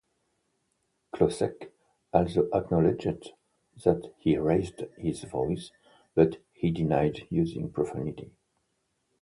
Klocek 1.13 1.69
also 2.11 2.49
acknowledged 2.55 3.33
that 3.83 4.11
he 4.17 4.35
raised 4.35 4.85
his 4.97 5.25
voice, 5.25 5.69
but 6.15 6.37
he 6.53 6.71
denied 6.71 7.27
using 7.29 7.71
profanity. 7.71 8.31